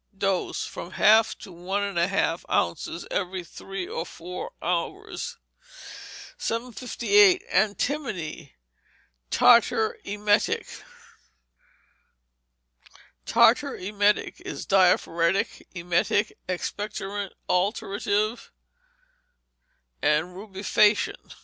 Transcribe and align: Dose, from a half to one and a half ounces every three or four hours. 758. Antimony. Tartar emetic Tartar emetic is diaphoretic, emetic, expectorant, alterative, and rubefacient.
Dose, 0.17 0.65
from 0.65 0.87
a 0.87 0.91
half 0.93 1.37
to 1.37 1.51
one 1.51 1.83
and 1.83 1.99
a 1.99 2.07
half 2.07 2.43
ounces 2.49 3.05
every 3.11 3.43
three 3.43 3.87
or 3.87 4.03
four 4.03 4.51
hours. 4.59 5.37
758. 6.39 7.43
Antimony. 7.51 8.55
Tartar 9.29 9.99
emetic 10.03 10.67
Tartar 13.27 13.75
emetic 13.77 14.41
is 14.43 14.65
diaphoretic, 14.65 15.67
emetic, 15.75 16.35
expectorant, 16.49 17.33
alterative, 17.47 18.49
and 20.01 20.35
rubefacient. 20.35 21.35